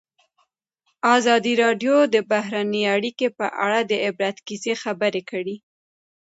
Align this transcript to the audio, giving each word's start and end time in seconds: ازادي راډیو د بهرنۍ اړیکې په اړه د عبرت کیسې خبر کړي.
ازادي 1.15 1.53
راډیو 1.63 1.95
د 2.13 2.15
بهرنۍ 2.31 2.83
اړیکې 2.95 3.27
په 3.37 3.45
اړه 3.65 3.79
د 3.89 3.91
عبرت 4.07 4.37
کیسې 4.47 4.73
خبر 4.83 5.13
کړي. 5.29 5.55